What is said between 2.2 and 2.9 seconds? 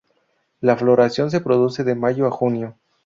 a junio.